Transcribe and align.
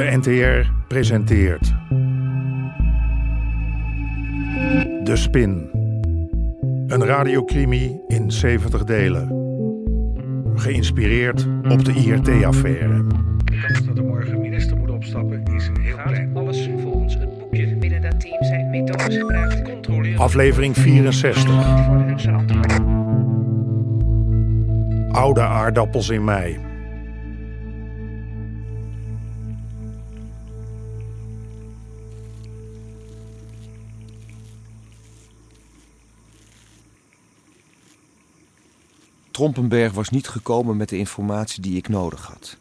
De 0.00 0.16
NTR 0.16 0.70
presenteert. 0.88 1.74
De 5.04 5.16
Spin. 5.16 5.70
Een 6.86 7.04
radiocrimi 7.04 8.00
in 8.08 8.30
70 8.30 8.84
delen. 8.84 9.28
Geïnspireerd 10.54 11.46
op 11.68 11.84
de 11.84 11.92
IRT-affaire. 11.92 13.06
De 13.44 13.60
kans 13.66 13.86
dat 13.86 13.98
er 13.98 14.04
morgen 14.04 14.40
minister 14.40 14.76
moet 14.76 14.90
opstappen 14.90 15.42
is 15.54 15.70
heel 15.80 15.96
klein. 15.96 16.36
Alles 16.36 16.68
volgens 16.82 17.14
het 17.14 17.38
boekje. 17.38 17.76
Binnen 17.76 18.02
dat 18.02 18.20
team 18.20 18.44
zijn 18.44 18.70
methodes 18.70 19.16
gebruikt 19.16 19.62
Controleer. 19.62 20.18
Aflevering 20.18 20.76
64. 20.76 21.84
voor 21.84 21.94
hun 21.94 22.20
verantwoording. 22.20 22.88
Oude 25.12 25.40
aardappels 25.40 26.08
in 26.08 26.24
mei. 26.24 26.69
Trompenberg 39.30 39.92
was 39.92 40.08
niet 40.08 40.28
gekomen 40.28 40.76
met 40.76 40.88
de 40.88 40.98
informatie 40.98 41.62
die 41.62 41.76
ik 41.76 41.88
nodig 41.88 42.26
had. 42.26 42.56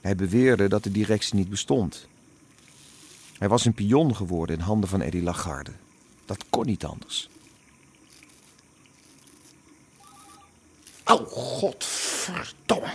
Hij 0.00 0.16
beweerde 0.16 0.68
dat 0.68 0.82
de 0.82 0.90
directie 0.90 1.34
niet 1.34 1.48
bestond. 1.48 2.06
Hij 3.38 3.48
was 3.48 3.64
een 3.64 3.74
pion 3.74 4.16
geworden 4.16 4.56
in 4.56 4.62
handen 4.62 4.88
van 4.88 5.00
Eddie 5.00 5.22
Lagarde. 5.22 5.72
Dat 6.24 6.44
kon 6.50 6.66
niet 6.66 6.84
anders. 6.84 7.28
Oh, 11.04 11.26
godverdomme. 11.26 12.92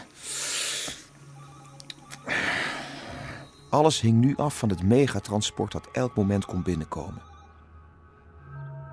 Alles 3.69 4.01
hing 4.01 4.19
nu 4.19 4.35
af 4.35 4.57
van 4.57 4.69
het 4.69 4.83
megatransport 4.83 5.71
dat 5.71 5.87
elk 5.91 6.15
moment 6.15 6.45
kon 6.45 6.63
binnenkomen. 6.63 7.21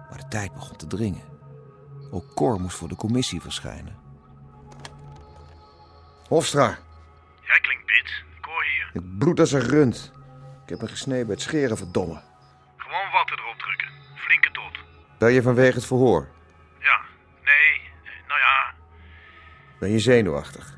Maar 0.09 0.19
de 0.19 0.29
tijd 0.29 0.55
begon 0.55 0.77
te 0.77 0.87
dringen. 0.87 1.38
Ook 2.11 2.35
Cor 2.35 2.61
moest 2.61 2.77
voor 2.77 2.89
de 2.89 2.97
commissie 2.97 3.41
verschijnen. 3.41 3.97
Hofstra, 6.29 6.79
Jij 7.43 7.61
klinkt 7.61 7.87
bit. 7.87 8.25
Ik 8.39 8.45
hoor 8.45 8.63
hier. 8.65 8.91
ik 9.03 9.19
bloed 9.19 9.41
als 9.41 9.53
een 9.53 9.61
rund. 9.69 10.13
Ik 10.63 10.69
heb 10.69 10.81
me 10.81 10.89
gesneden 10.89 11.27
bij 11.27 11.35
het 11.35 11.45
scheren, 11.45 11.77
verdomme. 11.77 12.21
Gewoon 12.77 13.11
watten 13.13 13.39
erop 13.39 13.59
drukken. 13.59 13.89
Flinke 14.17 14.51
tot. 14.51 14.79
Bel 15.19 15.29
je 15.29 15.43
vanwege 15.43 15.75
het 15.77 15.87
verhoor? 15.87 16.29
Ja. 16.79 17.01
Nee. 17.45 17.81
Nou 18.29 18.41
ja. 18.41 18.75
Ben 19.81 19.91
je 19.91 19.99
zenuwachtig? 19.99 20.77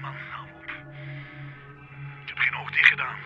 Man, 0.00 0.12
hou 0.30 0.46
op. 0.48 0.70
Ik 2.22 2.28
heb 2.28 2.38
geen 2.38 2.56
oog 2.60 2.70
dicht 2.70 2.88
gedaan. 2.88 3.16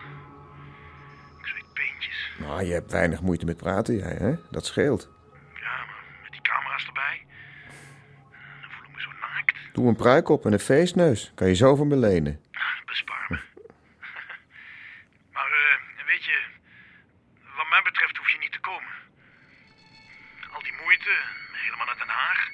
Ik 1.39 1.45
zweet 1.47 1.73
peentjes. 1.73 2.31
Nou, 2.39 2.63
je 2.63 2.73
hebt 2.73 2.91
weinig 2.91 3.21
moeite 3.21 3.45
met 3.45 3.57
praten, 3.57 3.95
jij, 3.95 4.15
hè? 4.19 4.35
Dat 4.51 4.65
scheelt. 4.65 5.09
Doe 9.77 9.87
een 9.87 9.95
pruik 9.95 10.29
op 10.29 10.45
en 10.45 10.53
een 10.53 10.59
feestneus. 10.59 11.31
Kan 11.35 11.47
je 11.47 11.53
zo 11.53 11.75
van 11.75 11.87
me 11.87 11.95
lenen. 11.95 12.39
Bespaar 12.85 13.25
me. 13.29 13.37
maar 15.35 15.51
eh, 15.51 16.05
weet 16.07 16.23
je, 16.25 16.37
wat 17.57 17.69
mij 17.69 17.81
betreft 17.83 18.17
hoef 18.17 18.31
je 18.31 18.37
niet 18.39 18.51
te 18.51 18.59
komen. 18.59 18.93
Al 20.53 20.61
die 20.61 20.73
moeite, 20.83 21.09
helemaal 21.51 21.85
naar 21.85 21.97
Den 21.97 22.07
Haag. 22.07 22.49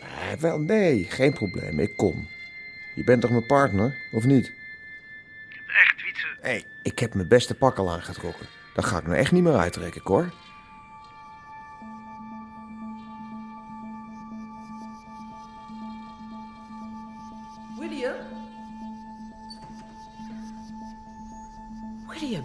Eh, 0.00 0.40
wel, 0.40 0.60
nee, 0.60 1.04
geen 1.04 1.32
probleem. 1.32 1.78
Ik 1.78 1.96
kom. 1.96 2.28
Je 2.94 3.04
bent 3.04 3.20
toch 3.20 3.30
mijn 3.30 3.46
partner, 3.46 3.96
of 4.12 4.24
niet? 4.24 4.52
Echt, 5.66 6.02
Wietse. 6.02 6.26
Hé, 6.40 6.48
hey, 6.48 6.64
ik 6.82 6.98
heb 6.98 7.14
mijn 7.14 7.28
beste 7.28 7.54
pak 7.54 7.78
al 7.78 7.90
aangetrokken. 7.90 8.46
Dat 8.74 8.84
ga 8.84 8.98
ik 8.98 9.06
nou 9.06 9.16
echt 9.16 9.32
niet 9.32 9.42
meer 9.42 9.56
uittrekken, 9.56 10.02
hoor. 10.04 10.32
William? 22.14 22.44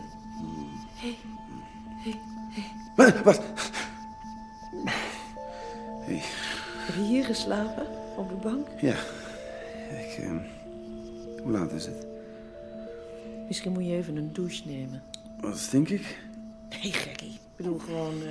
Hé, 0.96 1.16
hé, 2.04 2.16
hé. 2.50 2.64
Wat? 2.96 3.24
wat? 3.24 3.42
Heb 6.86 6.96
je 6.96 7.02
hier 7.02 7.26
geslapen? 7.26 7.88
Op 8.18 8.30
de 8.30 8.36
bank? 8.36 8.68
Ja. 8.82 8.96
Ik, 9.90 10.18
ehm, 10.20 10.38
hoe 11.44 11.52
laat 11.52 11.72
is 11.72 11.86
het? 11.86 12.06
Misschien 13.48 13.72
moet 13.72 13.86
je 13.86 13.96
even 13.96 14.16
een 14.16 14.34
douche 14.34 14.68
nemen. 14.68 15.04
Wat 15.42 15.58
stink 15.58 15.90
ik? 15.90 16.18
Nee, 16.70 16.92
gekkie. 16.94 17.32
Ik 17.34 17.56
bedoel 17.56 17.78
gewoon 17.80 18.22
eh, 18.22 18.28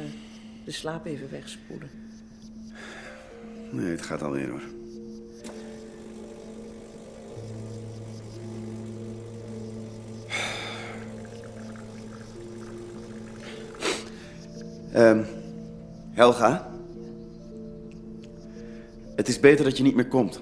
de 0.65 0.71
slaap 0.71 1.07
even 1.07 1.31
wegspoelen. 1.31 1.91
Nee, 3.71 3.91
het 3.91 4.03
gaat 4.03 4.23
alweer 4.23 4.49
hoor. 4.49 4.63
Ehm, 14.93 15.25
Helga? 16.11 16.71
Het 19.15 19.29
is 19.29 19.41
beter 19.41 19.65
dat 19.65 19.77
je 19.77 19.83
niet 19.83 19.95
meer 19.95 20.09
komt. 20.09 20.41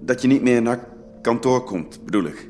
Dat 0.00 0.22
je 0.22 0.28
niet 0.28 0.42
meer 0.42 0.62
naar 0.62 0.88
kantoor 1.20 1.64
komt, 1.64 2.04
bedoel 2.04 2.24
ik. 2.24 2.48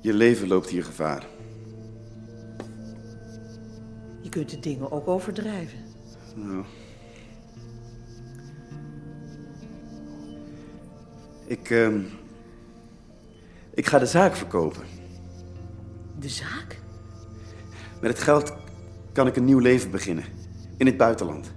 Je 0.00 0.12
leven 0.12 0.48
loopt 0.48 0.68
hier 0.68 0.84
gevaar. 0.84 1.26
Je 4.20 4.28
kunt 4.28 4.50
de 4.50 4.60
dingen 4.60 4.92
ook 4.92 5.08
overdrijven. 5.08 5.78
Nou. 6.34 6.64
Ik, 11.46 11.70
ehm, 11.70 12.00
ik 13.74 13.86
ga 13.86 13.98
de 13.98 14.06
zaak 14.06 14.36
verkopen. 14.36 14.99
De 16.20 16.28
zaak? 16.28 16.80
Met 18.00 18.10
het 18.10 18.22
geld 18.22 18.52
kan 19.12 19.26
ik 19.26 19.36
een 19.36 19.44
nieuw 19.44 19.58
leven 19.58 19.90
beginnen. 19.90 20.24
In 20.76 20.86
het 20.86 20.96
buitenland. 20.96 21.52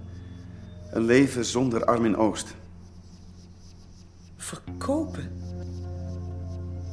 Een 0.90 1.04
leven 1.04 1.44
zonder 1.44 1.84
Armin 1.84 2.16
Oost. 2.16 2.54
Verkopen? 4.36 5.30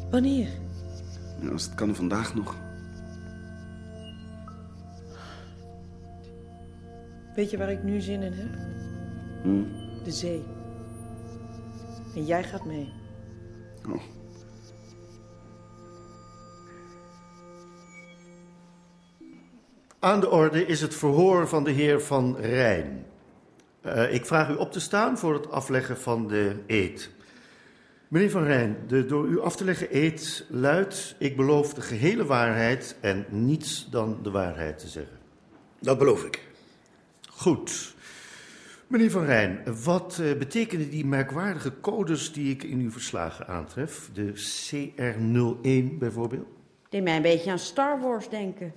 Wanneer? 0.10 0.50
Ja, 1.42 1.50
als 1.50 1.64
het 1.64 1.76
kan 1.76 1.96
vandaag 1.96 2.36
nog. 2.36 2.56
Weet 7.36 7.50
je 7.50 7.58
waar 7.58 7.72
ik 7.72 7.84
nu 7.84 8.02
zin 8.02 8.22
in 8.22 8.34
heb? 8.34 8.54
Hm? 9.44 10.04
De 10.04 10.12
zee. 10.12 10.44
En 12.16 12.26
jij 12.26 12.44
gaat 12.44 12.66
mee. 12.66 12.94
Oh. 13.90 14.02
Aan 20.04 20.20
de 20.20 20.30
orde 20.30 20.66
is 20.66 20.82
het 20.82 20.96
verhoor 20.96 21.48
van 21.48 21.64
de 21.64 21.72
heer 21.72 22.02
Van 22.02 22.38
Rijn. 22.40 23.06
Eh, 23.82 24.14
ik 24.14 24.26
vraag 24.26 24.50
u 24.50 24.56
op 24.56 24.72
te 24.72 24.80
staan 24.80 25.18
voor 25.18 25.34
het 25.34 25.52
afleggen 25.52 25.98
van 25.98 26.28
de 26.28 26.56
eed. 26.68 27.12
Meneer 28.08 28.30
Van 28.30 28.44
Rijn, 28.44 28.78
de 28.88 29.06
door 29.06 29.28
u 29.28 29.40
af 29.40 29.56
te 29.56 29.64
leggen 29.64 29.88
eed 29.96 30.46
luidt... 30.50 31.16
ik 31.20 31.36
beloof 31.36 31.74
de 31.74 31.82
gehele 31.82 32.26
waarheid 32.26 32.96
en 33.02 33.26
niets 33.30 33.90
dan 33.90 34.20
de 34.24 34.32
waarheid 34.32 34.80
te 34.80 34.88
zeggen. 34.88 35.18
Dat 35.80 35.98
beloof 35.98 36.24
ik. 36.24 36.48
Goed. 37.30 37.96
Meneer 38.88 39.12
Van 39.12 39.26
Rijn, 39.26 39.62
wat 39.84 40.20
eh, 40.22 40.38
betekenen 40.38 40.90
die 40.90 41.06
merkwaardige 41.06 41.74
codes 41.82 42.34
die 42.34 42.52
ik 42.52 42.64
in 42.64 42.80
uw 42.80 42.92
verslagen 42.92 43.48
aantref? 43.48 44.10
De 44.14 44.34
CR01 44.34 45.98
bijvoorbeeld? 45.98 46.48
Deed 46.90 47.04
mij 47.04 47.16
een 47.16 47.22
beetje 47.22 47.52
aan 47.52 47.60
Star 47.60 48.00
Wars 48.00 48.30
denken. 48.30 48.74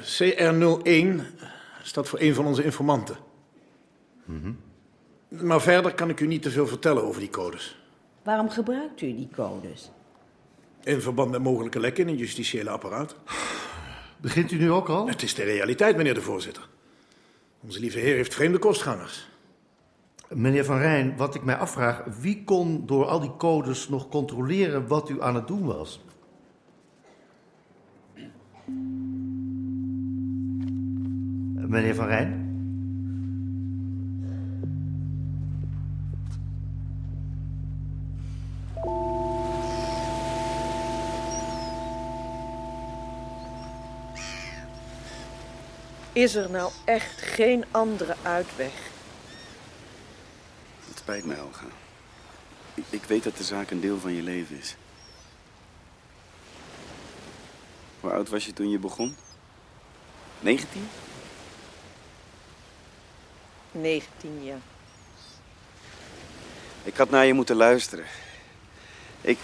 CR01 0.00 1.20
staat 1.82 2.08
voor 2.08 2.20
een 2.20 2.34
van 2.34 2.46
onze 2.46 2.64
informanten. 2.64 3.16
Maar 5.28 5.60
verder 5.60 5.94
kan 5.94 6.08
ik 6.08 6.20
u 6.20 6.26
niet 6.26 6.42
te 6.42 6.50
veel 6.50 6.66
vertellen 6.66 7.02
over 7.02 7.20
die 7.20 7.30
codes. 7.30 7.76
Waarom 8.22 8.50
gebruikt 8.50 9.00
u 9.00 9.14
die 9.14 9.28
codes? 9.34 9.90
In 10.82 11.00
verband 11.00 11.30
met 11.30 11.42
mogelijke 11.42 11.80
lekken 11.80 12.04
in 12.04 12.10
het 12.10 12.18
justitiële 12.18 12.70
apparaat. 12.70 13.16
Begint 14.20 14.50
u 14.50 14.58
nu 14.58 14.70
ook 14.70 14.88
al? 14.88 15.08
Het 15.08 15.22
is 15.22 15.34
de 15.34 15.42
realiteit, 15.42 15.96
meneer 15.96 16.14
de 16.14 16.22
voorzitter. 16.22 16.68
Onze 17.60 17.80
lieve 17.80 17.98
heer 17.98 18.14
heeft 18.14 18.34
vreemde 18.34 18.58
kostgangers. 18.58 19.28
Meneer 20.28 20.64
Van 20.64 20.78
Rijn, 20.78 21.16
wat 21.16 21.34
ik 21.34 21.42
mij 21.42 21.56
afvraag, 21.56 22.04
wie 22.20 22.44
kon 22.44 22.86
door 22.86 23.06
al 23.06 23.20
die 23.20 23.36
codes 23.36 23.88
nog 23.88 24.08
controleren 24.08 24.86
wat 24.86 25.08
u 25.08 25.22
aan 25.22 25.34
het 25.34 25.46
doen 25.46 25.64
was? 25.64 26.00
Meneer 31.72 31.94
Van 31.94 32.06
Rijn? 32.06 32.42
Is 46.12 46.34
er 46.34 46.50
nou 46.50 46.72
echt 46.84 47.22
geen 47.22 47.64
andere 47.70 48.14
uitweg? 48.22 48.72
Het 50.88 50.98
spijt 50.98 51.24
me, 51.24 51.40
Olga. 51.40 51.66
Ik 52.90 53.04
weet 53.04 53.22
dat 53.22 53.36
de 53.36 53.44
zaak 53.44 53.70
een 53.70 53.80
deel 53.80 53.98
van 53.98 54.12
je 54.12 54.22
leven 54.22 54.58
is. 54.58 54.76
Hoe 58.02 58.10
oud 58.10 58.28
was 58.28 58.46
je 58.46 58.52
toen 58.52 58.70
je 58.70 58.78
begon? 58.78 59.16
19? 60.40 60.88
19 63.72 64.44
jaar. 64.44 64.60
Ik 66.84 66.96
had 66.96 67.10
naar 67.10 67.24
je 67.24 67.32
moeten 67.32 67.56
luisteren. 67.56 68.04
Ik. 69.20 69.38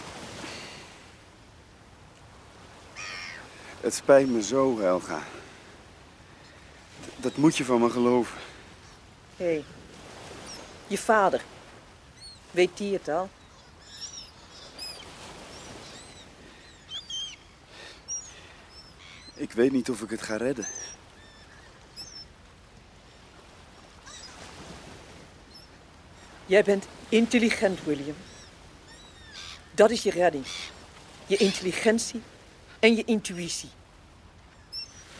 Het 3.81 3.95
spijt 3.95 4.29
me 4.29 4.43
zo, 4.43 4.79
Helga. 4.81 5.23
Dat 7.17 7.37
moet 7.37 7.57
je 7.57 7.65
van 7.65 7.81
me 7.81 7.91
geloven. 7.91 8.39
Hé, 9.37 9.45
hey, 9.45 9.65
je 10.87 10.99
vader. 10.99 11.45
Weet 12.51 12.77
die 12.77 12.93
het 12.93 13.09
al? 13.09 13.29
Ik 19.49 19.55
weet 19.55 19.73
niet 19.73 19.91
of 19.91 20.03
ik 20.03 20.11
het 20.11 20.23
ga 20.23 20.37
redden. 20.37 20.67
Jij 26.47 26.65
bent 26.65 26.87
intelligent, 27.09 27.85
William. 27.85 28.17
Dat 29.75 29.91
is 29.91 30.03
je 30.03 30.11
redding. 30.11 30.47
Je 31.27 31.37
intelligentie 31.37 32.23
en 32.79 32.97
je 32.97 33.05
intuïtie. 33.05 33.69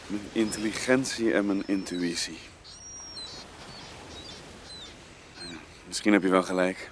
Mijn 0.07 0.29
intelligentie 0.31 1.33
en 1.33 1.45
mijn 1.45 1.63
intuïtie. 1.65 2.37
Misschien 5.87 6.13
heb 6.13 6.21
je 6.21 6.29
wel 6.29 6.43
gelijk. 6.43 6.91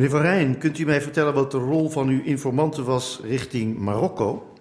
Meneer 0.00 0.14
Van 0.14 0.24
Rijn, 0.24 0.58
kunt 0.58 0.78
u 0.78 0.84
mij 0.84 1.00
vertellen 1.00 1.34
wat 1.34 1.50
de 1.50 1.58
rol 1.58 1.88
van 1.88 2.08
uw 2.08 2.22
informanten 2.22 2.84
was 2.84 3.20
richting 3.22 3.78
Marokko? 3.78 4.54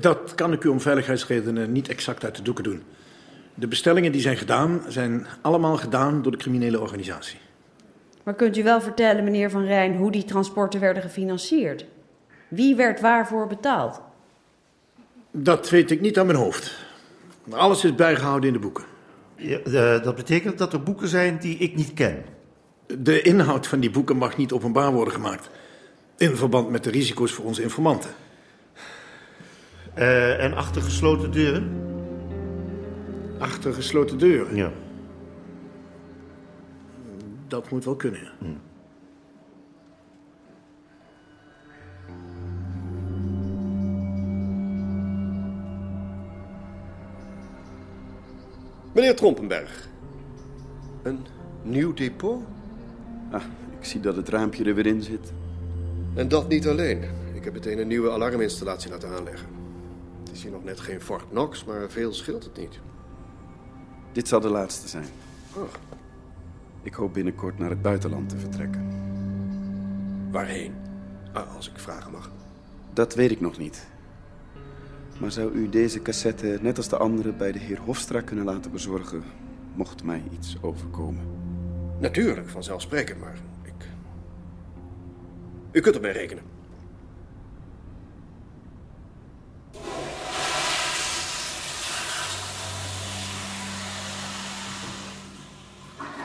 Dat 0.00 0.34
kan 0.34 0.52
ik 0.52 0.64
u 0.64 0.68
om 0.68 0.80
veiligheidsredenen 0.80 1.72
niet 1.72 1.88
exact 1.88 2.24
uit 2.24 2.36
de 2.36 2.42
doeken 2.42 2.64
doen. 2.64 2.82
De 3.54 3.66
bestellingen 3.66 4.12
die 4.12 4.20
zijn 4.20 4.36
gedaan, 4.36 4.82
zijn 4.88 5.26
allemaal 5.40 5.76
gedaan 5.76 6.22
door 6.22 6.32
de 6.32 6.38
criminele 6.38 6.80
organisatie. 6.80 7.38
Maar 8.22 8.34
kunt 8.34 8.56
u 8.56 8.62
wel 8.62 8.80
vertellen, 8.80 9.24
meneer 9.24 9.50
Van 9.50 9.64
Rijn, 9.64 9.96
hoe 9.96 10.10
die 10.10 10.24
transporten 10.24 10.80
werden 10.80 11.02
gefinancierd? 11.02 11.86
Wie 12.48 12.76
werd 12.76 13.00
waarvoor 13.00 13.46
betaald? 13.46 14.00
Dat 15.30 15.70
weet 15.70 15.90
ik 15.90 16.00
niet 16.00 16.18
aan 16.18 16.26
mijn 16.26 16.38
hoofd. 16.38 16.84
Maar 17.44 17.58
alles 17.58 17.84
is 17.84 17.94
bijgehouden 17.94 18.48
in 18.48 18.54
de 18.54 18.60
boeken. 18.60 18.84
Ja, 19.36 19.58
eh, 19.58 20.02
dat 20.02 20.14
betekent 20.14 20.58
dat 20.58 20.72
er 20.72 20.82
boeken 20.82 21.08
zijn 21.08 21.38
die 21.38 21.58
ik 21.58 21.76
niet 21.76 21.94
ken. 21.94 22.38
De 22.98 23.22
inhoud 23.22 23.66
van 23.66 23.80
die 23.80 23.90
boeken 23.90 24.16
mag 24.16 24.36
niet 24.36 24.52
openbaar 24.52 24.92
worden 24.92 25.14
gemaakt. 25.14 25.50
In 26.16 26.36
verband 26.36 26.70
met 26.70 26.84
de 26.84 26.90
risico's 26.90 27.32
voor 27.32 27.44
onze 27.44 27.62
informanten. 27.62 28.10
Eh, 29.94 30.44
en 30.44 30.54
achter 30.54 30.82
gesloten 30.82 31.30
deuren? 31.30 31.70
Achter 33.38 33.74
gesloten 33.74 34.18
deuren. 34.18 34.56
Ja. 34.56 34.72
Dat 37.48 37.70
moet 37.70 37.84
wel 37.84 37.96
kunnen. 37.96 38.20
ja. 38.20 38.46
Meneer 48.92 49.16
Trompenberg. 49.16 49.88
Een 51.02 51.26
nieuw 51.62 51.92
depot? 51.92 52.42
Ah, 53.30 53.42
ik 53.78 53.84
zie 53.84 54.00
dat 54.00 54.16
het 54.16 54.28
raampje 54.28 54.64
er 54.64 54.74
weer 54.74 54.86
in 54.86 55.02
zit. 55.02 55.32
En 56.14 56.28
dat 56.28 56.48
niet 56.48 56.68
alleen. 56.68 57.02
Ik 57.34 57.44
heb 57.44 57.52
meteen 57.52 57.78
een 57.78 57.88
nieuwe 57.88 58.10
alarminstallatie 58.10 58.90
laten 58.90 59.08
aanleggen. 59.08 59.48
Het 60.24 60.32
is 60.32 60.42
hier 60.42 60.52
nog 60.52 60.64
net 60.64 60.80
geen 60.80 61.00
Fort 61.00 61.28
Knox, 61.28 61.64
maar 61.64 61.90
veel 61.90 62.12
scheelt 62.12 62.44
het 62.44 62.56
niet. 62.56 62.78
Dit 64.12 64.28
zal 64.28 64.40
de 64.40 64.48
laatste 64.48 64.88
zijn. 64.88 65.04
Oh, 65.56 65.62
Ik 66.82 66.94
hoop 66.94 67.12
binnenkort 67.12 67.58
naar 67.58 67.70
het 67.70 67.82
buitenland 67.82 68.28
te 68.28 68.38
vertrekken. 68.38 68.88
waarheen? 70.30 70.74
Ah, 71.32 71.56
als 71.56 71.70
ik 71.70 71.78
vragen 71.78 72.10
mag. 72.12 72.30
Dat 72.92 73.14
weet 73.14 73.30
ik 73.30 73.40
nog 73.40 73.58
niet. 73.58 73.86
Maar 75.20 75.30
zou 75.32 75.52
u 75.52 75.68
deze 75.68 76.02
cassette, 76.02 76.58
net 76.62 76.76
als 76.76 76.88
de 76.88 76.96
andere, 76.96 77.32
bij 77.32 77.52
de 77.52 77.58
heer 77.58 77.78
Hofstra 77.80 78.20
kunnen 78.20 78.44
laten 78.44 78.70
bezorgen, 78.70 79.22
mocht 79.74 80.04
mij 80.04 80.22
iets 80.32 80.56
overkomen? 80.60 81.22
Natuurlijk, 82.00 82.48
vanzelfsprekend, 82.48 83.20
maar 83.20 83.36
ik... 83.64 83.72
U 85.72 85.80
kunt 85.80 85.94
erbij 85.94 86.12
rekenen. 86.12 86.42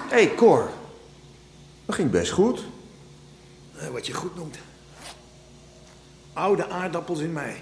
Hé, 0.09 0.23
hey, 0.25 0.35
Cor. 0.35 0.69
Dat 1.85 1.95
ging 1.95 2.11
best 2.11 2.31
goed. 2.31 2.63
Eh, 3.77 3.87
Wat 3.87 4.07
je 4.07 4.13
goed 4.13 4.35
noemt. 4.35 4.57
Oude 6.33 6.67
aardappels 6.67 7.19
in 7.19 7.33
mei. 7.33 7.55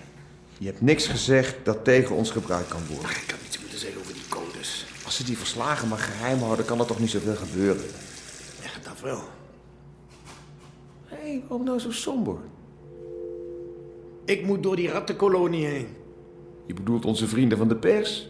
Je 0.58 0.66
hebt 0.66 0.82
niks 0.82 1.08
gezegd 1.08 1.56
dat 1.64 1.84
tegen 1.84 2.16
ons 2.16 2.32
gebruikt 2.32 2.68
kan 2.68 2.86
worden. 2.88 3.10
Ik 3.10 3.36
iets 3.46 3.60
moeten 3.60 3.80
zeggen 3.80 4.00
over 4.00 4.14
die 4.14 4.28
codes. 4.30 4.86
Als 5.14 5.22
ze 5.22 5.28
die 5.28 5.38
verslagen 5.38 5.88
maar 5.88 5.98
geheim 5.98 6.40
houden, 6.40 6.66
kan 6.66 6.80
er 6.80 6.86
toch 6.86 7.00
niet 7.00 7.10
zoveel 7.10 7.36
gebeuren. 7.36 7.84
Echt 8.64 8.86
dat 8.86 9.00
wel. 9.02 9.22
Hé, 11.06 11.16
hey, 11.16 11.44
waarom 11.48 11.66
nou 11.66 11.80
zo 11.80 11.92
somber? 11.92 12.36
Ik 14.26 14.46
moet 14.46 14.64
door 14.64 14.76
die 14.76 14.90
rattenkolonie 14.90 15.66
heen. 15.66 15.88
Je 16.66 16.74
bedoelt 16.74 17.06
onze 17.06 17.28
vrienden 17.28 17.58
van 17.58 17.68
de 17.68 17.76
pers? 17.76 18.30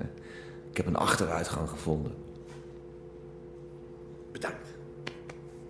Ik 0.70 0.76
heb 0.76 0.86
een 0.86 0.96
achteruitgang 0.96 1.68
gevonden. 1.68 2.14
Bedankt. 4.32 4.68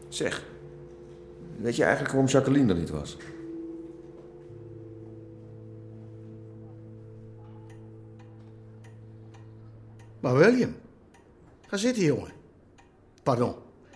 Zeg, 0.09 0.45
weet 1.57 1.77
je 1.77 1.83
eigenlijk 1.83 2.13
waarom 2.13 2.31
Jacqueline 2.31 2.73
er 2.73 2.79
niet 2.79 2.91
was? 2.91 3.17
Maar 10.25 10.37
William, 10.37 10.77
ga 11.67 11.77
zitten, 11.77 12.05
jongen. 12.05 12.33
Pardon, 13.23 13.55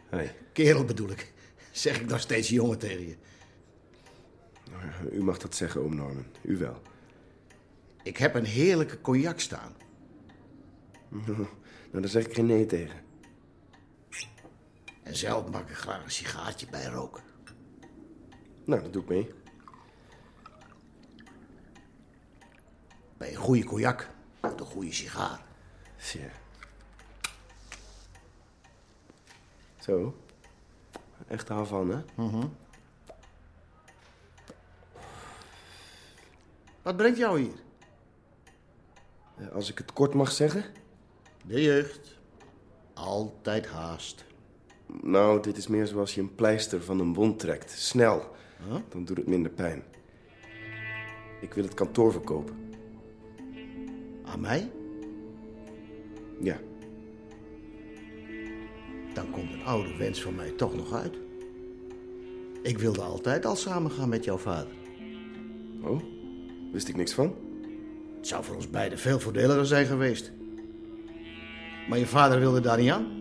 Hey, 0.08 0.36
kerel 0.52 0.84
bedoel 0.84 1.10
ik. 1.10 1.32
Zeg 1.72 2.00
ik 2.00 2.06
nog 2.06 2.20
steeds 2.20 2.48
jongen 2.48 2.78
tegen 2.78 3.08
je. 3.08 3.16
u 5.12 5.22
mag 5.22 5.38
dat 5.38 5.54
zeggen, 5.54 5.80
oom 5.80 5.94
Norman. 5.94 6.26
U 6.42 6.56
wel. 6.56 6.80
Ik 8.02 8.16
heb 8.16 8.34
een 8.34 8.44
heerlijke 8.44 9.00
cognac 9.00 9.40
staan. 9.40 9.72
Nou, 11.90 12.02
daar 12.02 12.10
zeg 12.10 12.26
ik 12.26 12.34
geen 12.34 12.46
nee 12.46 12.66
tegen. 12.66 13.00
En 15.02 15.16
zelf 15.16 15.50
mag 15.50 15.60
ik 15.60 15.76
graag 15.76 16.04
een 16.04 16.10
sigaartje 16.10 16.66
bij 16.70 16.86
roken. 16.86 17.22
Nou, 18.64 18.82
dat 18.82 18.92
doe 18.92 19.02
ik 19.02 19.08
mee. 19.08 19.32
Bij 23.16 23.30
een 23.30 23.36
goede 23.36 23.64
cognac 23.64 24.10
een 24.40 24.66
goede 24.66 24.92
sigaar. 24.92 25.47
Tja. 25.98 26.30
Zo. 29.80 30.14
Echt 31.26 31.48
hou 31.48 31.66
van, 31.66 31.90
hè? 31.90 32.00
Wat 36.82 36.96
brengt 36.96 37.18
jou 37.18 37.40
hier? 37.40 37.54
Als 39.52 39.70
ik 39.70 39.78
het 39.78 39.92
kort 39.92 40.14
mag 40.14 40.32
zeggen. 40.32 40.64
De 41.44 41.62
jeugd. 41.62 42.16
Altijd 42.94 43.66
haast. 43.66 44.24
Nou, 45.02 45.42
dit 45.42 45.56
is 45.56 45.66
meer 45.66 45.86
zoals 45.86 46.14
je 46.14 46.20
een 46.20 46.34
pleister 46.34 46.82
van 46.82 46.98
een 47.00 47.14
wond 47.14 47.38
trekt. 47.38 47.70
Snel. 47.70 48.36
Huh? 48.68 48.76
Dan 48.88 49.04
doet 49.04 49.16
het 49.16 49.26
minder 49.26 49.50
pijn. 49.50 49.84
Ik 51.40 51.54
wil 51.54 51.64
het 51.64 51.74
kantoor 51.74 52.12
verkopen. 52.12 52.76
Aan 54.24 54.40
mij? 54.40 54.70
Ja. 56.40 56.60
Dan 59.14 59.30
komt 59.30 59.52
een 59.52 59.64
oude 59.64 59.96
wens 59.96 60.22
van 60.22 60.34
mij 60.34 60.50
toch 60.50 60.74
nog 60.74 60.92
uit. 60.92 61.14
Ik 62.62 62.78
wilde 62.78 63.02
altijd 63.02 63.46
al 63.46 63.56
samengaan 63.56 64.08
met 64.08 64.24
jouw 64.24 64.36
vader. 64.36 64.72
Oh? 65.82 66.02
Wist 66.72 66.88
ik 66.88 66.96
niks 66.96 67.12
van? 67.12 67.34
Het 68.16 68.26
zou 68.26 68.44
voor 68.44 68.54
ons 68.54 68.70
beiden 68.70 68.98
veel 68.98 69.20
voordeliger 69.20 69.66
zijn 69.66 69.86
geweest. 69.86 70.32
Maar 71.88 71.98
je 71.98 72.06
vader 72.06 72.38
wilde 72.38 72.60
daar 72.60 72.78
niet 72.78 72.90
aan. 72.90 73.16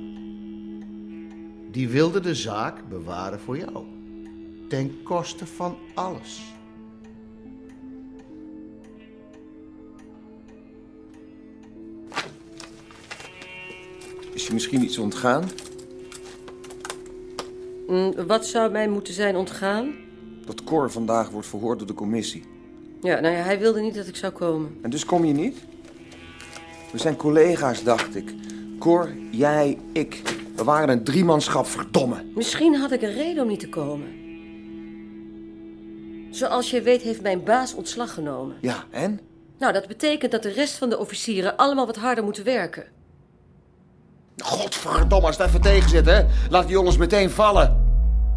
Die 1.71 1.89
wilde 1.89 2.19
de 2.19 2.35
zaak 2.35 2.89
bewaren 2.89 3.39
voor 3.39 3.57
jou. 3.57 3.85
ten 4.69 5.03
koste 5.03 5.45
van 5.45 5.77
alles. 5.93 6.56
Is 14.37 14.47
je 14.47 14.53
misschien 14.53 14.83
iets 14.83 14.97
ontgaan? 14.97 15.49
Mm, 17.87 18.25
wat 18.27 18.45
zou 18.45 18.71
mij 18.71 18.87
moeten 18.87 19.13
zijn 19.13 19.35
ontgaan? 19.35 19.95
Dat 20.45 20.63
Cor 20.63 20.91
vandaag 20.91 21.29
wordt 21.29 21.47
verhoord 21.47 21.77
door 21.77 21.87
de 21.87 21.93
commissie. 21.93 22.43
Ja, 23.01 23.19
nou 23.19 23.35
ja, 23.35 23.41
hij 23.41 23.59
wilde 23.59 23.81
niet 23.81 23.95
dat 23.95 24.07
ik 24.07 24.15
zou 24.15 24.33
komen. 24.33 24.77
En 24.81 24.89
dus 24.89 25.05
kom 25.05 25.25
je 25.25 25.33
niet? 25.33 25.57
We 26.91 26.97
zijn 26.97 27.15
collega's, 27.15 27.83
dacht 27.83 28.15
ik. 28.15 28.33
Cor, 28.79 29.11
jij, 29.31 29.77
ik. 29.91 30.21
We 30.55 30.63
waren 30.63 30.89
een 30.89 31.03
driemanschap, 31.03 31.65
verdomme. 31.65 32.23
Misschien 32.35 32.75
had 32.75 32.91
ik 32.91 33.01
een 33.01 33.13
reden 33.13 33.43
om 33.43 33.49
niet 33.49 33.59
te 33.59 33.69
komen. 33.69 34.07
Zoals 36.29 36.71
je 36.71 36.81
weet 36.81 37.01
heeft 37.01 37.21
mijn 37.21 37.43
baas 37.43 37.73
ontslag 37.73 38.13
genomen. 38.13 38.55
Ja, 38.61 38.85
en? 38.91 39.19
Nou, 39.57 39.73
dat 39.73 39.87
betekent 39.87 40.31
dat 40.31 40.43
de 40.43 40.51
rest 40.51 40.77
van 40.77 40.89
de 40.89 40.97
officieren 40.97 41.57
allemaal 41.57 41.85
wat 41.85 41.95
harder 41.95 42.23
moeten 42.23 42.43
werken. 42.43 42.96
Godverdomme, 44.43 45.27
als 45.27 45.37
het 45.37 45.47
even 45.47 45.61
tegen 45.61 45.89
zit, 45.89 46.05
hè? 46.05 46.21
Laat 46.49 46.63
die 46.63 46.71
jongens 46.71 46.97
meteen 46.97 47.29
vallen. 47.29 47.85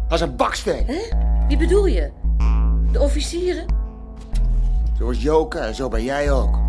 Als 0.09 0.21
een 0.21 0.35
baksteen. 0.35 0.85
Hè? 0.85 1.17
Wie 1.47 1.57
bedoel 1.57 1.85
je? 1.85 2.11
De 2.91 2.99
officieren? 2.99 3.65
Zo 4.97 5.05
was 5.05 5.21
Joke 5.21 5.59
en 5.59 5.75
zo 5.75 5.89
ben 5.89 6.03
jij 6.03 6.31
ook. 6.31 6.60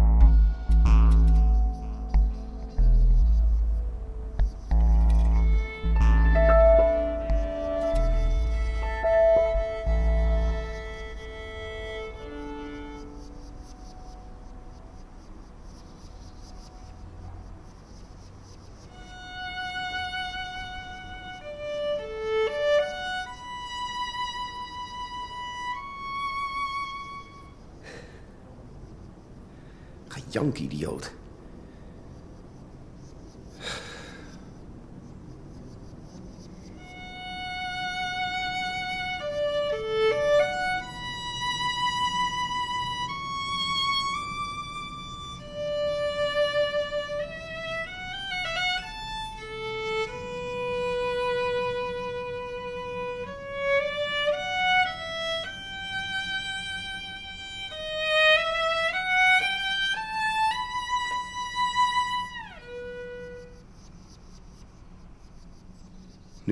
Jankidioot. 30.35 31.22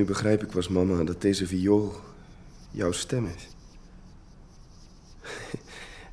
Nu 0.01 0.07
begrijp 0.07 0.43
ik 0.43 0.53
was 0.53 0.69
mama 0.69 1.05
dat 1.05 1.21
deze 1.21 1.47
viool 1.47 2.01
jouw 2.71 2.93
stem 2.93 3.27
is. 3.27 3.49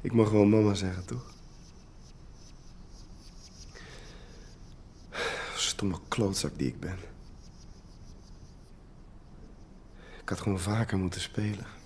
ik 0.07 0.13
mag 0.13 0.29
wel 0.29 0.45
mama 0.45 0.73
zeggen, 0.73 1.05
toch? 1.05 1.33
Stomme 5.55 5.99
klootzak 6.07 6.57
die 6.57 6.67
ik 6.67 6.79
ben. 6.79 6.97
Ik 10.21 10.29
had 10.29 10.39
gewoon 10.39 10.59
vaker 10.59 10.97
moeten 10.97 11.21
spelen. 11.21 11.76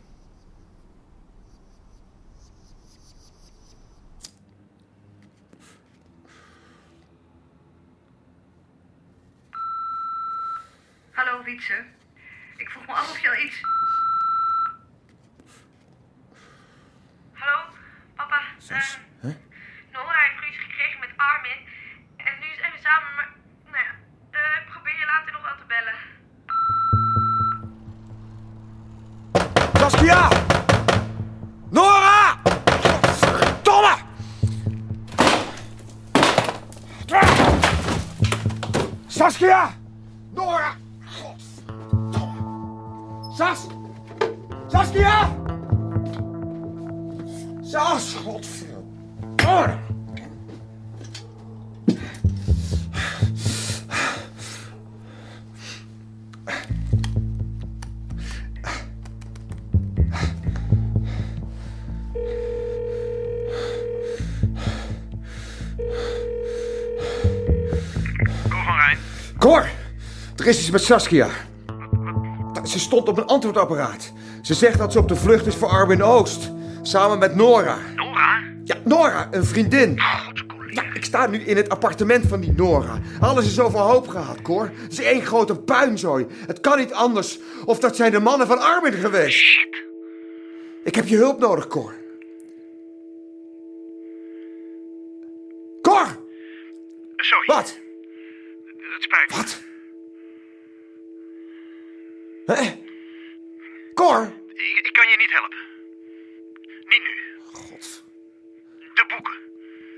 Saskia! 39.42 39.74
Nora! 40.36 40.76
Sas! 43.36 43.70
Saskia! 44.70 45.36
Sas! 47.64 48.16
Godverdomme! 48.24 48.82
Cor 49.42 49.81
Er 70.38 70.48
is 70.48 70.60
iets 70.60 70.70
met 70.70 70.84
Saskia. 70.84 71.30
Ze 72.64 72.80
stond 72.80 73.08
op 73.08 73.18
een 73.18 73.26
antwoordapparaat. 73.26 74.12
Ze 74.42 74.54
zegt 74.54 74.78
dat 74.78 74.92
ze 74.92 75.00
op 75.00 75.08
de 75.08 75.16
vlucht 75.16 75.46
is 75.46 75.56
voor 75.56 75.70
Armin 75.70 76.04
Oost. 76.04 76.52
Samen 76.82 77.20
met 77.20 77.36
Nora. 77.36 77.78
Nora? 77.96 78.40
Ja, 78.64 78.76
Nora, 78.84 79.28
een 79.32 79.46
vriendin. 79.46 80.00
Ja, 80.68 80.84
ik 80.94 81.04
sta 81.04 81.28
nu 81.28 81.38
in 81.38 81.58
het 81.58 81.70
appartement 81.70 82.28
van 82.28 82.40
die 82.40 82.52
Nora. 82.52 83.00
Alles 83.20 83.46
is 83.46 83.60
overhoop 83.60 84.08
gehaald, 84.08 84.42
Cor. 84.42 84.72
Het 84.74 84.92
is 84.92 85.00
één 85.00 85.26
grote 85.26 85.60
puinzooi. 85.60 86.26
Het 86.48 86.60
kan 86.62 86.78
niet 86.78 86.94
anders. 86.94 87.40
Of 87.66 87.80
dat 87.80 87.96
zijn 87.96 88.12
de 88.12 88.20
mannen 88.20 88.48
van 88.48 88.60
Armin 88.60 88.94
geweest. 88.94 89.38
Shit. 89.38 89.84
Ik 90.84 90.96
heb 90.96 91.08
je 91.08 91.18
hulp 91.18 91.40
nodig, 91.40 91.68
Cor. 91.68 91.94
Cor! 95.82 96.08
Sorry. 97.16 97.46
Wat? 97.46 97.80
Het 98.78 99.04
spijt 99.04 99.30
me. 99.30 99.36
Wat? 99.36 99.62
Hè? 102.46 102.84
Cor? 103.94 104.34
Ik, 104.48 104.82
ik 104.84 104.94
kan 104.94 105.10
je 105.10 105.16
niet 105.18 105.32
helpen. 105.32 105.58
Niet 106.90 107.02
nu. 107.04 107.42
God. 107.54 108.04
De 108.94 109.06
boeken. 109.08 109.34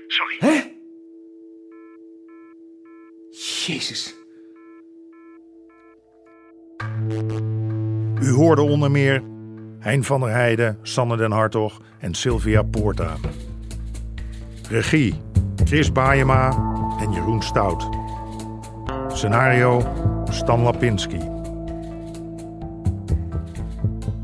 Sorry. 0.06 0.36
Hè? 0.38 0.72
Jezus. 3.30 4.14
U 8.20 8.30
hoorde 8.30 8.62
onder 8.62 8.90
meer 8.90 9.22
Hein 9.84 10.04
van 10.04 10.20
der 10.20 10.30
Heijden, 10.30 10.78
Sanne 10.82 11.16
den 11.16 11.32
Hartog 11.32 11.80
en 12.00 12.14
Sylvia 12.14 12.62
Poorta. 12.62 13.16
Regie 14.70 15.14
Chris 15.64 15.92
Baayema 15.92 16.50
en 17.00 17.12
Jeroen 17.12 17.42
Stout. 17.42 17.88
Scenario 19.08 19.82
Stan 20.30 20.60
Lapinski. 20.60 21.33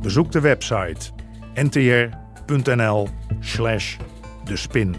Bezoek 0.03 0.33
de 0.33 0.41
website 0.41 1.11
ntr.nl 1.55 3.09
slash 3.41 3.97
de 4.45 4.57
spin. 4.57 4.97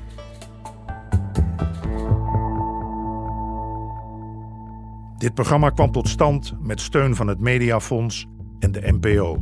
Dit 5.17 5.33
programma 5.33 5.69
kwam 5.69 5.91
tot 5.91 6.07
stand 6.07 6.53
met 6.59 6.81
steun 6.81 7.15
van 7.15 7.27
het 7.27 7.39
Mediafonds 7.39 8.27
en 8.59 8.71
de 8.71 8.81
NPO. 8.99 9.39